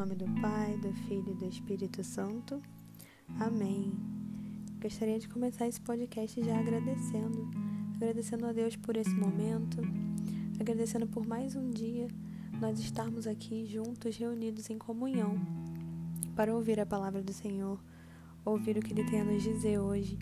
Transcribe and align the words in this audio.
Nome 0.00 0.14
do 0.14 0.40
Pai, 0.40 0.78
do 0.78 0.90
Filho 0.94 1.32
e 1.32 1.34
do 1.34 1.44
Espírito 1.44 2.02
Santo. 2.02 2.62
Amém. 3.38 3.92
Gostaria 4.80 5.18
de 5.18 5.28
começar 5.28 5.68
esse 5.68 5.78
podcast 5.78 6.42
já 6.42 6.58
agradecendo. 6.58 7.46
Agradecendo 7.96 8.46
a 8.46 8.52
Deus 8.54 8.76
por 8.76 8.96
esse 8.96 9.14
momento, 9.14 9.78
agradecendo 10.58 11.06
por 11.06 11.26
mais 11.26 11.54
um 11.54 11.70
dia 11.70 12.08
nós 12.58 12.80
estarmos 12.80 13.26
aqui 13.26 13.66
juntos, 13.66 14.16
reunidos 14.16 14.70
em 14.70 14.78
comunhão, 14.78 15.38
para 16.34 16.54
ouvir 16.54 16.80
a 16.80 16.86
palavra 16.86 17.22
do 17.22 17.34
Senhor, 17.34 17.78
ouvir 18.42 18.78
o 18.78 18.80
que 18.80 18.94
Ele 18.94 19.04
tem 19.04 19.20
a 19.20 19.24
nos 19.24 19.42
dizer 19.42 19.80
hoje. 19.80 20.18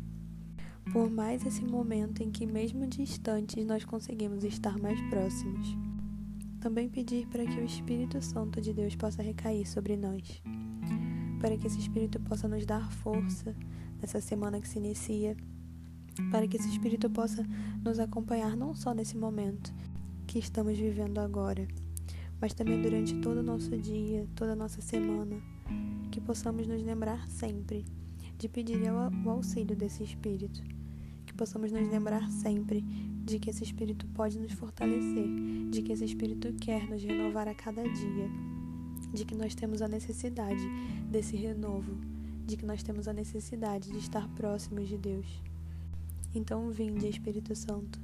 Por 0.92 1.08
mais 1.08 1.46
esse 1.46 1.62
momento 1.62 2.20
em 2.20 2.32
que, 2.32 2.44
mesmo 2.44 2.84
distantes, 2.84 3.64
nós 3.64 3.84
conseguimos 3.84 4.42
estar 4.42 4.76
mais 4.76 5.00
próximos. 5.02 5.87
Também 6.60 6.88
pedir 6.88 7.26
para 7.28 7.46
que 7.46 7.60
o 7.60 7.64
Espírito 7.64 8.20
Santo 8.20 8.60
de 8.60 8.72
Deus 8.72 8.96
possa 8.96 9.22
recair 9.22 9.64
sobre 9.66 9.96
nós, 9.96 10.42
para 11.40 11.56
que 11.56 11.66
esse 11.66 11.78
Espírito 11.78 12.18
possa 12.20 12.48
nos 12.48 12.66
dar 12.66 12.90
força 12.90 13.54
nessa 14.00 14.20
semana 14.20 14.60
que 14.60 14.68
se 14.68 14.78
inicia, 14.78 15.36
para 16.30 16.48
que 16.48 16.56
esse 16.56 16.68
Espírito 16.68 17.08
possa 17.08 17.46
nos 17.84 18.00
acompanhar 18.00 18.56
não 18.56 18.74
só 18.74 18.92
nesse 18.92 19.16
momento 19.16 19.72
que 20.26 20.38
estamos 20.40 20.76
vivendo 20.76 21.18
agora, 21.18 21.66
mas 22.40 22.54
também 22.54 22.82
durante 22.82 23.14
todo 23.20 23.38
o 23.38 23.42
nosso 23.42 23.76
dia, 23.78 24.26
toda 24.34 24.52
a 24.52 24.56
nossa 24.56 24.80
semana, 24.80 25.36
que 26.10 26.20
possamos 26.20 26.66
nos 26.66 26.82
lembrar 26.82 27.28
sempre 27.28 27.84
de 28.36 28.48
pedir 28.48 28.80
o 29.24 29.30
auxílio 29.30 29.76
desse 29.76 30.02
Espírito, 30.02 30.62
que 31.24 31.32
possamos 31.34 31.70
nos 31.70 31.88
lembrar 31.88 32.30
sempre 32.30 32.84
de 33.28 33.38
que 33.38 33.50
esse 33.50 33.62
Espírito 33.62 34.06
pode 34.14 34.38
nos 34.38 34.52
fortalecer, 34.52 35.28
de 35.70 35.82
que 35.82 35.92
esse 35.92 36.04
Espírito 36.04 36.50
quer 36.54 36.88
nos 36.88 37.02
renovar 37.02 37.46
a 37.46 37.54
cada 37.54 37.82
dia, 37.82 38.30
de 39.12 39.22
que 39.26 39.34
nós 39.34 39.54
temos 39.54 39.82
a 39.82 39.88
necessidade 39.88 40.62
desse 41.10 41.36
renovo, 41.36 41.92
de 42.46 42.56
que 42.56 42.64
nós 42.64 42.82
temos 42.82 43.06
a 43.06 43.12
necessidade 43.12 43.90
de 43.90 43.98
estar 43.98 44.26
próximos 44.28 44.88
de 44.88 44.96
Deus. 44.96 45.26
Então, 46.34 46.70
vinde, 46.70 47.06
Espírito 47.06 47.54
Santo, 47.54 48.00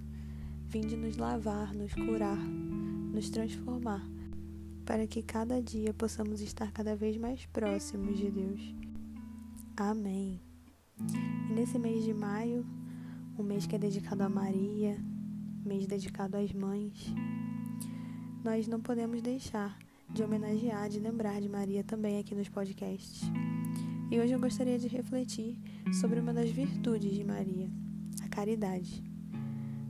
vinde 0.69 0.94
nos 0.94 1.16
lavar, 1.16 1.75
nos 1.75 1.94
curar, 1.94 2.38
nos 2.38 3.31
transformar, 3.31 4.06
para 4.84 5.06
que 5.06 5.22
cada 5.22 5.62
dia 5.62 5.94
possamos 5.94 6.42
estar 6.42 6.70
cada 6.70 6.94
vez 6.94 7.16
mais 7.16 7.47
próximos 7.47 8.19
de 8.19 8.31
Deus. 8.31 8.75
Amém. 9.75 10.38
E 11.48 11.55
nesse 11.55 11.78
mês 11.78 12.05
de 12.05 12.12
maio, 12.12 12.66
um 13.38 13.42
mês 13.42 13.66
que 13.66 13.75
é 13.75 13.78
dedicado 13.78 14.22
a 14.22 14.28
Maria, 14.28 14.97
mês 15.64 15.86
dedicado 15.86 16.36
às 16.36 16.52
mães, 16.52 17.12
nós 18.44 18.68
não 18.68 18.80
podemos 18.80 19.22
deixar 19.22 19.78
de 20.10 20.22
homenagear, 20.22 20.88
de 20.88 21.00
lembrar 21.00 21.40
de 21.40 21.48
Maria 21.48 21.82
também 21.82 22.18
aqui 22.18 22.34
nos 22.34 22.48
podcasts. 22.48 23.22
E 24.10 24.20
hoje 24.20 24.32
eu 24.32 24.38
gostaria 24.38 24.78
de 24.78 24.86
refletir 24.86 25.58
sobre 26.00 26.20
uma 26.20 26.34
das 26.34 26.50
virtudes 26.50 27.12
de 27.12 27.24
Maria, 27.24 27.70
a 28.22 28.28
caridade. 28.28 29.03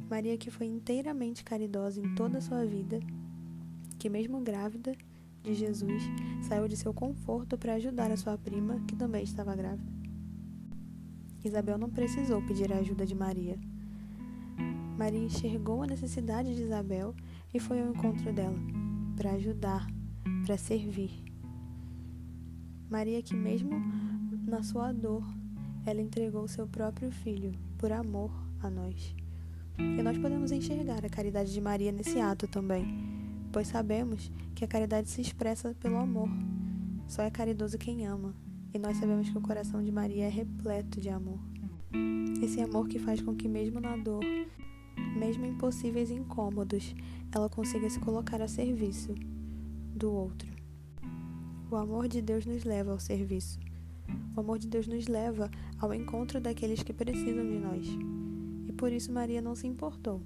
Maria 0.09 0.39
que 0.39 0.51
foi 0.51 0.67
inteiramente 0.67 1.43
caridosa 1.43 2.01
em 2.01 2.15
toda 2.15 2.39
a 2.39 2.41
sua 2.41 2.65
vida, 2.65 3.01
que 3.99 4.09
mesmo 4.09 4.41
grávida 4.41 4.97
de 5.43 5.55
Jesus, 5.55 6.03
saiu 6.49 6.69
de 6.69 6.77
seu 6.77 6.95
conforto 6.95 7.59
para 7.59 7.75
ajudar 7.75 8.11
a 8.11 8.17
sua 8.17 8.39
prima, 8.39 8.81
que 8.87 8.95
também 8.95 9.25
estava 9.25 9.55
grávida. 9.57 9.93
Isabel 11.45 11.77
não 11.77 11.91
precisou 11.91 12.41
pedir 12.47 12.73
a 12.73 12.79
ajuda 12.79 13.05
de 13.05 13.15
Maria 13.15 13.59
Maria 14.97 15.21
enxergou 15.21 15.83
a 15.83 15.87
necessidade 15.87 16.55
de 16.55 16.63
Isabel 16.63 17.15
e 17.53 17.59
foi 17.59 17.81
ao 17.81 17.91
encontro 17.91 18.33
dela 18.33 18.59
para 19.17 19.33
ajudar, 19.33 19.87
para 20.45 20.57
servir. 20.57 21.11
Maria, 22.89 23.23
que 23.23 23.35
mesmo 23.35 23.71
na 24.47 24.63
sua 24.63 24.93
dor, 24.93 25.25
ela 25.85 26.01
entregou 26.01 26.47
seu 26.47 26.67
próprio 26.67 27.11
filho 27.11 27.53
por 27.79 27.93
amor 27.93 28.31
a 28.63 28.71
nós. 28.71 29.15
E 29.79 30.03
nós 30.03 30.17
podemos 30.17 30.53
enxergar 30.53 31.05
a 31.05 31.09
caridade 31.09 31.53
de 31.53 31.61
Maria 31.61 31.91
nesse 31.91 32.21
ato 32.21 32.47
também, 32.47 32.87
pois 33.53 33.67
sabemos 33.67 34.31
que 34.55 34.65
a 34.65 34.69
caridade 34.69 35.11
se 35.11 35.21
expressa 35.21 35.75
pelo 35.81 35.97
amor. 35.97 36.29
Só 37.09 37.23
é 37.23 37.31
caridoso 37.31 37.77
quem 37.77 38.07
ama, 38.07 38.35
e 38.73 38.79
nós 38.79 38.97
sabemos 38.97 39.29
que 39.29 39.37
o 39.37 39.43
coração 39.43 39.83
de 39.83 39.91
Maria 39.91 40.27
é 40.27 40.29
repleto 40.29 41.01
de 41.01 41.09
amor. 41.09 41.41
Esse 42.43 42.61
amor 42.61 42.89
que 42.89 42.99
faz 42.99 43.21
com 43.21 43.35
que, 43.35 43.49
mesmo 43.49 43.81
na 43.81 43.97
dor, 43.97 44.23
mesmo 45.15 45.47
em 45.47 45.55
possíveis 45.55 46.11
incômodos, 46.11 46.95
ela 47.33 47.49
consiga 47.49 47.89
se 47.89 47.99
colocar 48.01 48.43
a 48.43 48.49
serviço 48.49 49.15
do 49.95 50.13
outro. 50.13 50.53
O 51.71 51.77
amor 51.77 52.09
de 52.09 52.21
Deus 52.21 52.45
nos 52.45 52.65
leva 52.65 52.93
ao 52.93 53.01
serviço. 53.01 53.59
O 54.37 54.41
amor 54.41 54.59
de 54.59 54.69
Deus 54.69 54.87
nos 54.87 55.07
leva 55.07 55.51
ao 55.79 55.95
encontro 55.95 56.41
daqueles 56.41 56.83
que 56.83 56.93
precisam 56.93 57.47
de 57.47 57.59
nós. 57.59 57.87
E 58.67 58.73
por 58.73 58.93
isso 58.93 59.13
Maria 59.13 59.41
não 59.41 59.55
se 59.55 59.67
importou 59.67 60.21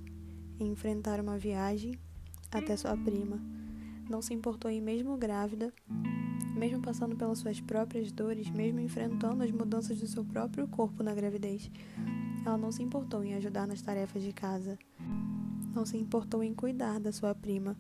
em 0.59 0.71
enfrentar 0.71 1.21
uma 1.21 1.39
viagem 1.39 1.99
até 2.51 2.77
sua 2.77 2.97
prima, 2.97 3.41
não 4.09 4.23
se 4.23 4.35
importou 4.35 4.71
em, 4.71 4.81
mesmo 4.81 5.17
grávida, 5.17 5.73
mesmo 6.55 6.81
passando 6.81 7.17
pelas 7.17 7.39
suas 7.39 7.61
próprias 7.61 8.11
dores, 8.11 8.51
mesmo 8.51 8.81
enfrentando 8.81 9.43
as 9.43 9.51
mudanças 9.51 9.99
do 9.99 10.07
seu 10.07 10.25
próprio 10.25 10.67
corpo 10.69 11.03
na 11.03 11.15
gravidez, 11.15 11.71
ela 12.45 12.57
não 12.57 12.73
se 12.73 12.83
importou 12.83 13.23
em 13.23 13.35
ajudar 13.35 13.67
nas 13.67 13.83
tarefas 13.83 14.23
de 14.23 14.33
casa. 14.33 14.79
Não 15.75 15.85
se 15.85 15.97
importou 15.97 16.43
em 16.43 16.55
cuidar 16.55 16.99
da 16.99 17.13
sua 17.13 17.35
prima, 17.35 17.77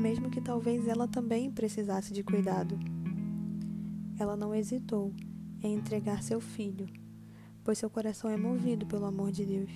mesmo 0.00 0.30
que 0.30 0.40
talvez 0.40 0.88
ela 0.88 1.06
também 1.06 1.50
precisasse 1.50 2.12
de 2.12 2.22
cuidado. 2.22 2.78
Ela 4.18 4.36
não 4.36 4.54
hesitou 4.54 5.12
em 5.62 5.74
entregar 5.74 6.22
seu 6.22 6.40
filho, 6.40 6.88
pois 7.62 7.78
seu 7.78 7.90
coração 7.90 8.30
é 8.30 8.36
movido 8.36 8.86
pelo 8.86 9.04
amor 9.04 9.30
de 9.30 9.44
Deus. 9.44 9.70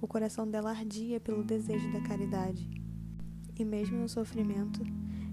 O 0.00 0.06
coração 0.06 0.48
dela 0.48 0.70
ardia 0.70 1.20
pelo 1.20 1.44
desejo 1.44 1.92
da 1.92 2.00
caridade. 2.00 2.68
E 3.58 3.64
mesmo 3.64 3.98
no 3.98 4.08
sofrimento, 4.08 4.82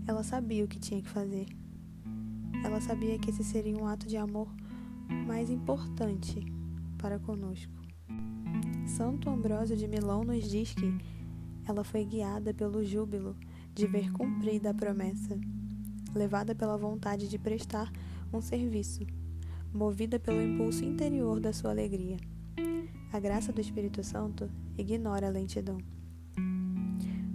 ela 0.05 0.23
sabia 0.23 0.63
o 0.63 0.67
que 0.67 0.77
tinha 0.77 1.01
que 1.01 1.09
fazer. 1.09 1.47
Ela 2.63 2.81
sabia 2.81 3.17
que 3.17 3.29
esse 3.29 3.43
seria 3.43 3.77
um 3.77 3.87
ato 3.87 4.07
de 4.07 4.17
amor 4.17 4.47
mais 5.25 5.49
importante 5.49 6.45
para 6.97 7.19
conosco. 7.19 7.73
Santo 8.85 9.29
Ambrósio 9.29 9.77
de 9.77 9.87
Milão 9.87 10.23
nos 10.23 10.49
diz 10.49 10.73
que 10.73 10.93
ela 11.65 11.83
foi 11.83 12.03
guiada 12.03 12.53
pelo 12.53 12.83
júbilo 12.83 13.35
de 13.73 13.87
ver 13.87 14.11
cumprida 14.11 14.71
a 14.71 14.73
promessa, 14.73 15.39
levada 16.13 16.55
pela 16.55 16.77
vontade 16.77 17.27
de 17.27 17.37
prestar 17.37 17.91
um 18.33 18.41
serviço, 18.41 19.05
movida 19.73 20.19
pelo 20.19 20.41
impulso 20.41 20.83
interior 20.83 21.39
da 21.39 21.53
sua 21.53 21.71
alegria. 21.71 22.17
A 23.11 23.19
graça 23.19 23.53
do 23.53 23.61
Espírito 23.61 24.03
Santo 24.03 24.49
ignora 24.77 25.27
a 25.27 25.31
lentidão. 25.31 25.77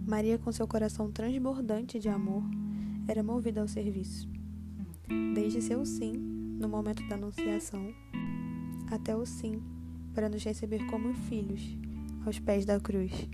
Maria, 0.06 0.38
com 0.38 0.52
seu 0.52 0.68
coração 0.68 1.10
transbordante 1.10 1.98
de 1.98 2.08
amor, 2.08 2.42
era 3.08 3.22
movida 3.22 3.60
ao 3.60 3.68
serviço. 3.68 4.28
Desde 5.34 5.60
seu 5.60 5.84
sim, 5.84 6.12
no 6.12 6.68
momento 6.68 7.06
da 7.08 7.16
Anunciação, 7.16 7.92
até 8.90 9.14
o 9.14 9.26
sim 9.26 9.62
para 10.14 10.28
nos 10.28 10.42
receber 10.42 10.86
como 10.86 11.12
filhos 11.12 11.76
aos 12.24 12.38
pés 12.38 12.64
da 12.64 12.80
cruz. 12.80 13.28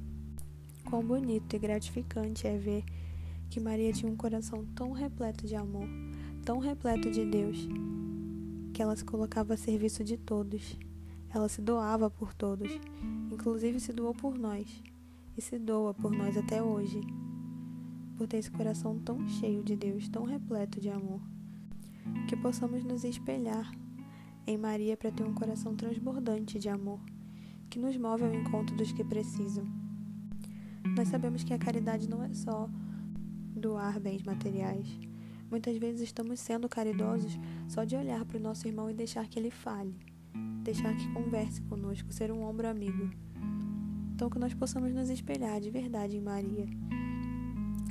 Quão 0.85 1.05
bonito 1.05 1.55
e 1.55 1.59
gratificante 1.59 2.47
é 2.47 2.57
ver 2.59 2.85
que 3.49 3.61
Maria 3.61 3.93
tinha 3.93 4.11
um 4.11 4.17
coração 4.17 4.65
tão 4.75 4.93
repleto 4.93 5.47
de 5.47 5.55
amor, 5.55 5.89
tão 6.45 6.59
repleto 6.59 7.11
de 7.11 7.25
Deus, 7.25 7.69
que 8.73 8.83
ela 8.83 8.97
se 8.97 9.05
colocava 9.05 9.55
a 9.55 9.57
serviço 9.57 10.03
de 10.03 10.17
todos. 10.17 10.77
Ela 11.33 11.49
se 11.49 11.63
doava 11.63 12.11
por 12.11 12.35
todos, 12.35 12.71
inclusive 13.31 13.79
se 13.79 13.93
doou 13.93 14.13
por 14.13 14.37
nós, 14.37 14.83
e 15.37 15.41
se 15.41 15.59
doa 15.59 15.95
por 15.95 16.11
nós 16.11 16.37
até 16.37 16.61
hoje, 16.61 17.01
por 18.17 18.27
ter 18.27 18.39
esse 18.39 18.51
coração 18.51 18.99
tão 18.99 19.29
cheio 19.29 19.63
de 19.63 19.77
Deus, 19.77 20.09
tão 20.09 20.25
repleto 20.25 20.81
de 20.81 20.89
amor. 20.89 21.21
Que 22.29 22.37
possamos 22.37 22.85
nos 22.85 23.05
espelhar 23.05 23.71
em 24.47 24.57
Maria 24.57 24.97
para 24.97 25.11
ter 25.11 25.23
um 25.23 25.35
coração 25.35 25.75
transbordante 25.75 26.59
de 26.59 26.69
amor, 26.69 27.01
que 27.69 27.79
nos 27.79 27.97
move 27.97 28.25
ao 28.25 28.35
encontro 28.35 28.77
dos 28.77 28.93
que 28.93 29.05
precisam. 29.05 29.65
Nós 30.97 31.09
sabemos 31.09 31.45
que 31.45 31.55
a 31.55 31.59
caridade 31.59 32.09
não 32.09 32.23
é 32.23 32.33
só 32.33 32.69
doar 33.55 34.01
bens 34.01 34.23
materiais, 34.23 34.99
Muitas 35.51 35.77
vezes 35.79 36.03
estamos 36.03 36.39
sendo 36.39 36.69
caridosos 36.69 37.37
só 37.67 37.83
de 37.83 37.97
olhar 37.97 38.25
para 38.25 38.39
o 38.39 38.41
nosso 38.41 38.69
irmão 38.69 38.89
e 38.89 38.95
deixar 38.95 39.27
que 39.27 39.37
ele 39.37 39.51
fale, 39.51 39.93
deixar 40.63 40.97
que 40.97 41.13
converse 41.13 41.61
conosco, 41.63 42.13
ser 42.13 42.31
um 42.31 42.45
ombro 42.45 42.69
amigo. 42.69 43.11
Então, 44.15 44.31
que 44.31 44.39
nós 44.39 44.55
possamos 44.55 44.95
nos 44.95 45.11
espelhar 45.11 45.61
de 45.61 45.69
verdade 45.69 46.17
em 46.17 46.21
Maria 46.21 46.67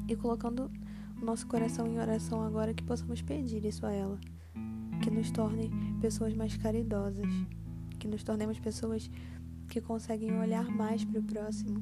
e 0.08 0.16
colocando 0.16 0.72
nosso 1.21 1.45
coração 1.48 1.88
em 1.88 2.00
oração 2.00 2.42
agora, 2.44 2.74
que 2.74 2.83
possamos 2.83 3.21
pedir 3.21 3.63
isso 3.66 3.86
a 3.86 3.92
ela, 3.92 4.19
que 5.01 5.12
nos 5.12 5.31
torne 5.31 5.69
pessoas 6.01 6.33
mais 6.33 6.56
caridosas, 6.57 7.27
que 8.00 8.07
nos 8.07 8.24
tornemos 8.24 8.60
pessoas 8.60 9.10
que 9.68 9.81
conseguem 9.81 10.38
olhar 10.39 10.69
mais 10.69 11.04
para 11.04 11.19
o 11.19 11.24
próximo 11.24 11.81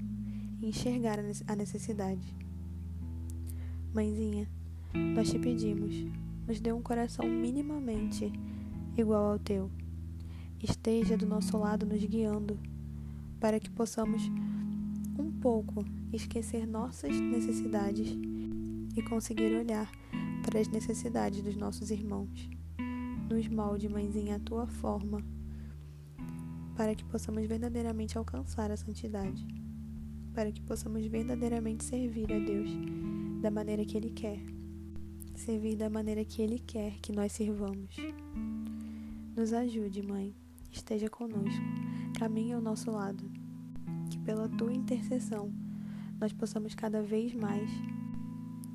e 0.59 0.67
enxergar 0.67 1.19
a 1.47 1.55
necessidade. 1.55 2.35
Mãezinha, 3.93 4.47
nós 5.15 5.29
te 5.29 5.39
pedimos, 5.39 5.93
nos 6.47 6.59
dê 6.59 6.71
um 6.71 6.81
coração 6.81 7.27
minimamente 7.27 8.31
igual 8.97 9.31
ao 9.31 9.39
teu. 9.39 9.71
Esteja 10.61 11.15
do 11.15 11.25
nosso 11.25 11.57
lado 11.57 11.85
nos 11.85 12.03
guiando, 12.03 12.59
para 13.39 13.59
que 13.59 13.69
possamos 13.69 14.23
um 15.17 15.31
pouco 15.31 15.85
esquecer 16.11 16.65
nossas 16.65 17.19
necessidades 17.19 18.17
e 18.97 19.01
conseguir 19.01 19.55
olhar 19.55 19.89
para 20.43 20.59
as 20.59 20.67
necessidades 20.67 21.41
dos 21.41 21.55
nossos 21.55 21.91
irmãos. 21.91 22.49
Nos 23.29 23.47
molde, 23.47 23.87
mãezinha, 23.87 24.37
a 24.37 24.39
tua 24.39 24.67
forma, 24.67 25.23
para 26.75 26.95
que 26.95 27.05
possamos 27.05 27.45
verdadeiramente 27.45 28.17
alcançar 28.17 28.71
a 28.71 28.77
santidade, 28.77 29.45
para 30.33 30.51
que 30.51 30.61
possamos 30.61 31.05
verdadeiramente 31.05 31.83
servir 31.83 32.31
a 32.33 32.39
Deus 32.39 32.69
da 33.41 33.51
maneira 33.51 33.85
que 33.85 33.97
Ele 33.97 34.09
quer 34.09 34.57
servir 35.37 35.75
da 35.75 35.89
maneira 35.89 36.25
que 36.25 36.41
Ele 36.41 36.59
quer 36.59 36.97
que 36.99 37.11
nós 37.11 37.31
sirvamos. 37.31 37.95
Nos 39.35 39.53
ajude, 39.53 40.01
Mãe, 40.01 40.35
esteja 40.71 41.09
conosco, 41.09 41.63
caminhe 42.17 42.53
ao 42.53 42.61
nosso 42.61 42.89
lado, 42.89 43.23
que 44.09 44.17
pela 44.17 44.49
tua 44.49 44.73
intercessão 44.73 45.53
nós 46.19 46.33
possamos 46.33 46.73
cada 46.73 47.03
vez 47.03 47.35
mais 47.35 47.69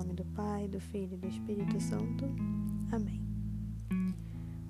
Nome 0.00 0.14
do 0.14 0.24
Pai, 0.24 0.66
do 0.66 0.80
Filho 0.80 1.12
e 1.12 1.16
do 1.18 1.28
Espírito 1.28 1.78
Santo. 1.78 2.24
Amém. 2.90 3.20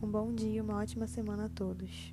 Um 0.03 0.11
bom 0.11 0.35
dia 0.35 0.61
uma 0.61 0.79
ótima 0.79 1.07
semana 1.07 1.45
a 1.45 1.49
todos. 1.49 2.13